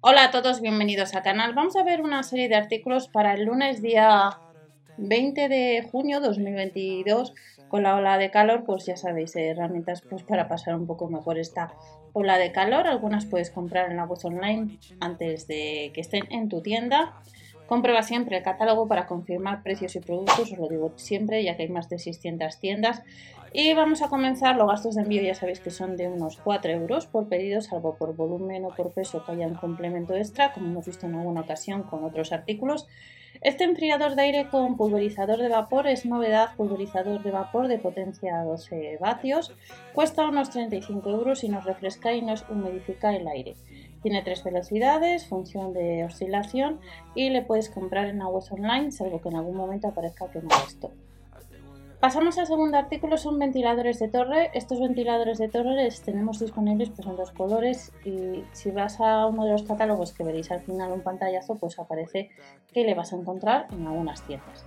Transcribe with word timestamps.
Hola 0.00 0.24
a 0.24 0.30
todos, 0.30 0.60
bienvenidos 0.62 1.14
al 1.14 1.22
canal. 1.22 1.52
Vamos 1.54 1.76
a 1.76 1.82
ver 1.82 2.00
una 2.00 2.22
serie 2.22 2.48
de 2.48 2.54
artículos 2.54 3.08
para 3.08 3.34
el 3.34 3.44
lunes 3.44 3.82
día 3.82 4.38
20 4.96 5.48
de 5.48 5.86
junio 5.90 6.20
2022 6.20 7.34
con 7.68 7.82
la 7.82 7.96
ola 7.96 8.16
de 8.16 8.30
calor, 8.30 8.64
pues 8.64 8.86
ya 8.86 8.96
sabéis, 8.96 9.36
eh, 9.36 9.48
herramientas 9.48 10.02
pues 10.08 10.22
para 10.22 10.48
pasar 10.48 10.76
un 10.76 10.86
poco 10.86 11.08
mejor 11.08 11.38
esta 11.38 11.74
ola 12.12 12.38
de 12.38 12.52
calor. 12.52 12.86
Algunas 12.86 13.26
puedes 13.26 13.50
comprar 13.50 13.90
en 13.90 13.96
la 13.96 14.04
web 14.04 14.18
online 14.24 14.78
antes 15.00 15.46
de 15.46 15.90
que 15.92 16.00
estén 16.00 16.24
en 16.30 16.48
tu 16.48 16.62
tienda. 16.62 17.20
Comprueba 17.66 18.02
siempre 18.02 18.36
el 18.36 18.42
catálogo 18.42 18.86
para 18.86 19.06
confirmar 19.06 19.62
precios 19.62 19.96
y 19.96 20.00
productos, 20.00 20.52
os 20.52 20.58
lo 20.58 20.68
digo 20.68 20.92
siempre, 20.96 21.42
ya 21.42 21.56
que 21.56 21.64
hay 21.64 21.68
más 21.68 21.88
de 21.88 21.98
600 21.98 22.58
tiendas. 22.58 23.02
Y 23.52 23.72
vamos 23.74 24.02
a 24.02 24.08
comenzar, 24.08 24.56
los 24.56 24.68
gastos 24.68 24.94
de 24.94 25.02
envío 25.02 25.22
ya 25.22 25.34
sabéis 25.34 25.60
que 25.60 25.70
son 25.70 25.96
de 25.96 26.08
unos 26.08 26.36
4 26.36 26.72
euros 26.72 27.06
por 27.06 27.28
pedido, 27.28 27.60
salvo 27.60 27.96
por 27.96 28.14
volumen 28.14 28.64
o 28.64 28.68
por 28.68 28.92
peso 28.92 29.24
que 29.24 29.32
haya 29.32 29.46
un 29.46 29.54
complemento 29.54 30.14
extra, 30.14 30.52
como 30.52 30.66
hemos 30.66 30.86
visto 30.86 31.06
en 31.06 31.14
alguna 31.14 31.40
ocasión 31.40 31.82
con 31.82 32.04
otros 32.04 32.32
artículos. 32.32 32.86
Este 33.42 33.64
enfriador 33.64 34.14
de 34.14 34.22
aire 34.22 34.48
con 34.50 34.76
pulverizador 34.76 35.38
de 35.38 35.48
vapor 35.48 35.86
es 35.86 36.06
novedad, 36.06 36.54
pulverizador 36.56 37.22
de 37.22 37.30
vapor 37.30 37.68
de 37.68 37.78
potencia 37.78 38.42
12 38.42 38.98
vatios, 38.98 39.54
cuesta 39.92 40.26
unos 40.26 40.50
35 40.50 41.10
euros 41.10 41.44
y 41.44 41.48
nos 41.48 41.64
refresca 41.64 42.14
y 42.14 42.22
nos 42.22 42.48
humidifica 42.48 43.14
el 43.14 43.28
aire. 43.28 43.56
Tiene 44.06 44.22
tres 44.22 44.44
velocidades, 44.44 45.26
función 45.26 45.72
de 45.72 46.04
oscilación 46.04 46.78
y 47.16 47.28
le 47.30 47.42
puedes 47.42 47.68
comprar 47.68 48.06
en 48.06 48.20
la 48.20 48.28
online, 48.28 48.92
salvo 48.92 49.20
que 49.20 49.30
en 49.30 49.34
algún 49.34 49.56
momento 49.56 49.88
aparezca 49.88 50.30
que 50.30 50.40
no 50.40 50.48
esto. 50.64 50.92
Pasamos 51.98 52.38
al 52.38 52.46
segundo 52.46 52.78
artículo, 52.78 53.18
son 53.18 53.36
ventiladores 53.36 53.98
de 53.98 54.06
torre. 54.06 54.52
Estos 54.54 54.78
ventiladores 54.78 55.38
de 55.38 55.48
torre 55.48 55.84
los 55.86 56.02
tenemos 56.02 56.38
disponibles 56.38 56.90
pues, 56.90 57.04
en 57.08 57.16
dos 57.16 57.32
colores 57.32 57.92
y 58.04 58.44
si 58.52 58.70
vas 58.70 59.00
a 59.00 59.26
uno 59.26 59.44
de 59.44 59.50
los 59.50 59.64
catálogos 59.64 60.12
que 60.12 60.22
veréis 60.22 60.52
al 60.52 60.60
final 60.60 60.92
un 60.92 61.00
pantallazo, 61.00 61.56
pues 61.56 61.76
aparece 61.80 62.30
que 62.72 62.84
le 62.84 62.94
vas 62.94 63.12
a 63.12 63.16
encontrar 63.16 63.66
en 63.72 63.88
algunas 63.88 64.22
tiendas. 64.22 64.64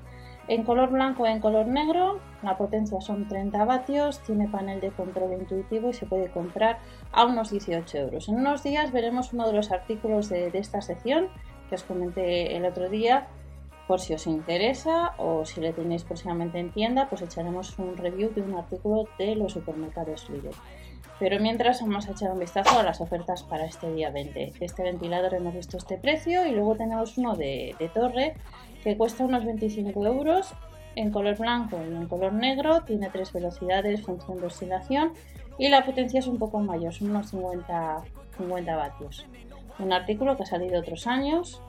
En 0.50 0.64
color 0.64 0.90
blanco 0.90 1.28
y 1.28 1.30
en 1.30 1.40
color 1.42 1.68
negro, 1.68 2.20
la 2.42 2.58
potencia 2.58 3.00
son 3.02 3.28
30 3.28 3.66
vatios, 3.66 4.20
tiene 4.24 4.48
panel 4.48 4.82
de 4.82 4.90
control 4.90 5.34
intuitivo 5.34 5.92
y 5.92 5.94
se 5.94 6.08
puede 6.08 6.32
comprar 6.32 6.80
a 7.12 7.26
unos 7.26 7.52
18 7.52 7.98
euros. 8.00 8.28
En 8.30 8.38
unos 8.38 8.64
días 8.64 8.92
veremos 8.92 9.32
uno 9.32 9.46
de 9.46 9.54
los 9.54 9.72
artículos 9.72 10.28
de, 10.28 10.50
de 10.50 10.58
esta 10.58 10.82
sección 10.82 11.28
que 11.70 11.76
os 11.76 11.84
comenté 11.84 12.58
el 12.58 12.66
otro 12.66 12.90
día 12.90 13.28
por 13.90 14.00
si 14.00 14.14
os 14.14 14.28
interesa 14.28 15.14
o 15.18 15.46
si 15.50 15.62
le 15.62 15.74
tenéis 15.74 16.04
próximamente 16.04 16.60
en 16.60 16.70
tienda, 16.70 17.10
pues 17.10 17.24
echaremos 17.24 17.74
un 17.80 17.98
review 17.98 18.30
de 18.36 18.44
un 18.44 18.54
artículo 18.54 19.10
de 19.18 19.36
los 19.36 19.54
supermercados 19.54 20.30
Lidl. 20.30 20.52
Pero 21.18 21.40
mientras 21.40 21.82
vamos 21.82 22.08
a 22.08 22.12
echar 22.12 22.32
un 22.32 22.38
vistazo 22.38 22.78
a 22.80 22.84
las 22.84 23.02
ofertas 23.02 23.42
para 23.42 23.66
este 23.66 23.92
día 23.92 24.12
20. 24.12 24.54
Este 24.60 24.84
ventilador 24.84 25.34
hemos 25.34 25.56
visto 25.56 25.78
este 25.78 25.98
precio 25.98 26.46
y 26.46 26.52
luego 26.52 26.76
tenemos 26.76 27.18
uno 27.18 27.36
de, 27.36 27.76
torre 27.92 28.36
que 28.84 28.96
cuesta 28.96 29.26
unos 29.26 29.44
25 29.44 30.06
euros 30.06 30.54
en 30.96 31.10
color 31.10 31.40
blanco 31.40 31.80
y 31.82 31.96
en 31.96 32.08
color 32.08 32.34
negro. 32.34 32.82
Tiene 32.82 33.10
tres 33.10 33.34
velocidades, 33.34 34.04
función 34.04 34.38
de 34.38 34.46
oscilación 34.46 35.14
y 35.58 35.70
la 35.70 35.84
potencia 35.84 36.20
es 36.20 36.28
un 36.28 36.38
poco 36.38 36.60
mayor, 36.60 36.94
son 36.94 37.10
unos 37.10 37.32
50, 37.32 38.04
50 38.38 38.76
vatios. 38.76 39.26
Un 39.80 39.92
artículo 39.94 40.38
que 40.38 40.44
ha 40.44 40.46
salido 40.46 40.80
otros 40.80 41.08
años 41.08 41.60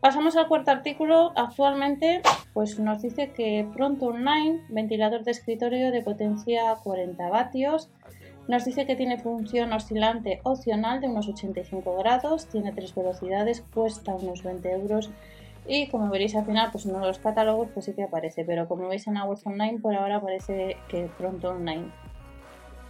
Pasamos 0.00 0.36
al 0.36 0.48
cuarto 0.48 0.70
artículo. 0.70 1.32
Actualmente 1.36 2.22
pues 2.52 2.78
nos 2.78 3.02
dice 3.02 3.32
que 3.32 3.68
Pronto 3.74 4.06
Online, 4.06 4.62
ventilador 4.68 5.24
de 5.24 5.30
escritorio 5.30 5.90
de 5.90 6.02
potencia 6.02 6.74
40 6.82 7.28
vatios, 7.28 7.90
nos 8.48 8.64
dice 8.64 8.86
que 8.86 8.96
tiene 8.96 9.18
función 9.18 9.72
oscilante 9.72 10.40
opcional 10.44 11.00
de 11.00 11.08
unos 11.08 11.28
85 11.28 11.96
grados, 11.98 12.46
tiene 12.46 12.72
tres 12.72 12.94
velocidades, 12.94 13.64
cuesta 13.74 14.14
unos 14.14 14.42
20 14.42 14.72
euros 14.72 15.10
y 15.66 15.88
como 15.88 16.08
veréis 16.08 16.36
al 16.36 16.46
final, 16.46 16.70
pues 16.70 16.86
uno 16.86 17.00
de 17.00 17.08
los 17.08 17.18
catálogos 17.18 17.68
pues 17.74 17.86
sí 17.86 17.92
que 17.92 18.04
aparece, 18.04 18.44
pero 18.44 18.68
como 18.68 18.88
veis 18.88 19.06
en 19.08 19.14
la 19.14 19.24
web 19.24 19.38
online 19.44 19.80
por 19.80 19.94
ahora 19.94 20.20
parece 20.20 20.76
que 20.88 21.10
Pronto 21.18 21.50
Online. 21.50 21.90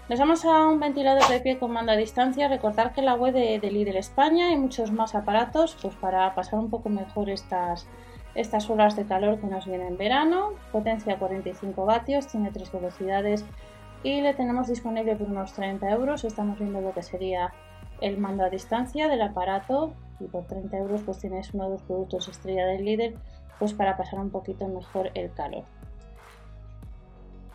Nos 0.08 0.20
vamos 0.20 0.44
a 0.44 0.68
un 0.68 0.78
ventilador 0.78 1.28
de 1.28 1.40
pie 1.40 1.58
con 1.58 1.72
mando 1.72 1.90
a 1.90 1.96
distancia. 1.96 2.46
Recordar 2.46 2.92
que 2.92 3.02
la 3.02 3.14
web 3.14 3.34
de, 3.34 3.58
de 3.58 3.70
Lidl 3.72 3.96
España 3.96 4.50
hay 4.50 4.56
muchos 4.56 4.92
más 4.92 5.16
aparatos 5.16 5.76
pues 5.82 5.96
para 5.96 6.32
pasar 6.36 6.60
un 6.60 6.70
poco 6.70 6.88
mejor 6.88 7.28
estas, 7.28 7.88
estas 8.36 8.70
olas 8.70 8.94
de 8.94 9.04
calor 9.04 9.40
que 9.40 9.48
nos 9.48 9.66
vienen 9.66 9.88
en 9.88 9.96
verano. 9.96 10.50
Potencia 10.70 11.18
45 11.18 11.84
vatios, 11.84 12.28
tiene 12.28 12.52
tres 12.52 12.70
velocidades 12.70 13.44
y 14.04 14.20
le 14.20 14.32
tenemos 14.34 14.68
disponible 14.68 15.16
por 15.16 15.26
unos 15.26 15.52
30 15.54 15.90
euros. 15.90 16.22
Estamos 16.22 16.60
viendo 16.60 16.80
lo 16.80 16.92
que 16.92 17.02
sería 17.02 17.52
el 18.00 18.16
mando 18.16 18.44
a 18.44 18.48
distancia 18.48 19.08
del 19.08 19.22
aparato 19.22 19.92
y 20.20 20.26
por 20.26 20.46
30 20.46 20.76
euros 20.76 21.02
pues 21.02 21.18
tienes 21.18 21.52
uno 21.52 21.64
de 21.64 21.70
los 21.70 21.82
productos 21.82 22.28
estrella 22.28 22.64
del 22.66 22.84
Lidl 22.84 23.18
pues 23.58 23.74
para 23.74 23.96
pasar 23.96 24.20
un 24.20 24.30
poquito 24.30 24.68
mejor 24.68 25.10
el 25.14 25.32
calor. 25.32 25.64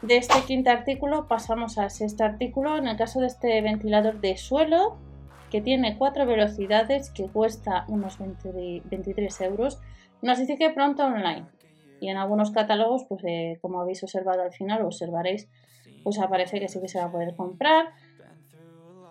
De 0.01 0.17
este 0.17 0.41
quinto 0.47 0.72
artículo 0.72 1.28
pasamos 1.28 1.78
al 1.78 1.91
sexto 1.91 2.23
artículo. 2.23 2.78
En 2.78 2.88
el 2.88 2.97
caso 2.97 3.19
de 3.19 3.28
este 3.28 3.62
ventilador 3.62 4.19
de 4.19 4.35
suelo, 4.35 4.97
que 5.51 5.62
tiene 5.62 5.97
cuatro 5.97 6.25
velocidades, 6.25 7.12
que 7.12 7.28
cuesta 7.28 7.85
unos 7.88 8.17
23 8.17 9.41
euros, 9.41 9.79
nos 10.23 10.39
dice 10.39 10.57
que 10.57 10.72
pronto 10.72 11.06
online. 11.06 11.45
Y 12.00 12.09
en 12.09 12.17
algunos 12.17 12.50
catálogos, 12.50 13.06
pues 13.07 13.22
eh, 13.25 13.59
como 13.62 13.79
habéis 13.79 14.01
observado 14.01 14.41
al 14.41 14.51
final, 14.51 14.81
observaréis, 14.84 15.47
pues 16.03 16.18
aparece 16.18 16.59
que 16.59 16.68
sí 16.68 16.81
que 16.81 16.88
se 16.88 16.97
va 16.97 17.06
a 17.06 17.12
poder 17.12 17.35
comprar. 17.35 17.89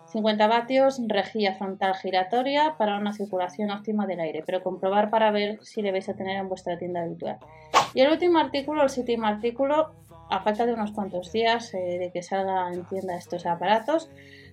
50 0.07 0.45
vatios, 0.47 1.01
rejilla 1.07 1.53
frontal 1.53 1.95
giratoria 1.95 2.75
para 2.77 2.97
una 2.97 3.13
circulación 3.13 3.71
óptima 3.71 4.05
del 4.07 4.19
aire, 4.19 4.43
pero 4.45 4.61
comprobar 4.61 5.09
para 5.09 5.31
ver 5.31 5.63
si 5.63 5.81
le 5.81 5.93
vais 5.93 6.09
a 6.09 6.15
tener 6.15 6.35
en 6.35 6.49
vuestra 6.49 6.77
tienda 6.77 7.01
habitual. 7.01 7.37
Y 7.93 8.01
el 8.01 8.11
último 8.11 8.39
artículo, 8.39 8.83
el 8.83 8.89
séptimo 8.89 9.25
artículo, 9.25 9.93
a 10.31 10.39
falta 10.39 10.65
de 10.65 10.73
unos 10.73 10.91
cuantos 10.91 11.31
días 11.31 11.73
eh, 11.73 11.99
de 11.99 12.09
que 12.11 12.23
salga 12.23 12.71
en 12.73 12.85
tienda 12.85 13.17
estos 13.17 13.45
aparatos. 13.45 14.09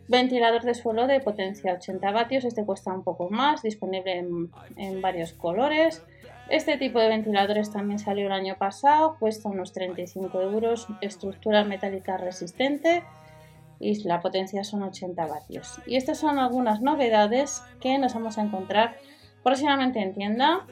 Ventilador 0.09 0.63
de 0.63 0.75
suelo 0.75 1.07
de 1.07 1.21
potencia 1.21 1.75
80 1.75 2.11
vatios, 2.11 2.45
este 2.45 2.65
cuesta 2.65 2.93
un 2.93 3.05
poco 3.05 3.31
más, 3.31 3.63
disponible 3.63 4.19
en, 4.77 5.01
varios 5.01 5.33
colores. 5.35 6.03
Este 6.49 6.79
tipo 6.79 6.99
de 6.99 7.09
ventiladores 7.09 7.71
también 7.71 7.99
salió 7.99 8.27
el 8.27 8.33
año 8.33 8.57
pasado, 8.57 9.17
cuesta 9.21 9.51
unos 9.51 9.73
35 9.73 10.41
euros, 10.41 10.89
estructura 11.03 11.63
metálica 11.63 12.17
resistente 12.17 13.05
y 13.79 14.03
la 14.03 14.21
potencia 14.21 14.65
son 14.65 14.83
80 14.83 15.27
vatios. 15.27 15.79
Y 15.87 15.97
estas 15.97 16.19
son 16.19 16.39
algunas 16.39 16.81
novedades 16.81 17.63
que 17.81 17.99
nos 17.99 18.15
vamos 18.15 18.39
a 18.39 18.43
encontrar 18.43 18.97
próximamente 19.45 20.01
en 20.01 20.15
tienda. 20.15 20.67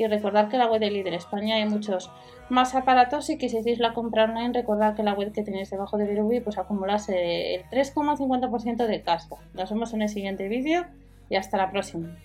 Y 0.00 0.06
recordar 0.06 0.48
que 0.48 0.56
la 0.56 0.66
web 0.66 0.80
de 0.80 0.90
Líder 0.90 1.12
España 1.12 1.56
hay 1.56 1.68
muchos 1.68 2.10
más 2.48 2.74
aparatos 2.74 3.28
y 3.28 3.36
que 3.36 3.50
si 3.50 3.58
hacéis 3.58 3.80
la 3.80 3.92
compra 3.92 4.24
online, 4.24 4.54
recordad 4.54 4.96
que 4.96 5.02
la 5.02 5.12
web 5.12 5.30
que 5.30 5.42
tenéis 5.42 5.68
debajo 5.68 5.98
de 5.98 6.06
Virubi 6.06 6.40
pues 6.40 6.56
acumulas 6.56 7.10
el 7.10 7.64
3,50% 7.70 8.86
de 8.86 9.02
casco. 9.02 9.38
Nos 9.52 9.68
vemos 9.68 9.92
en 9.92 10.00
el 10.00 10.08
siguiente 10.08 10.48
vídeo 10.48 10.86
y 11.28 11.36
hasta 11.36 11.58
la 11.58 11.70
próxima. 11.70 12.16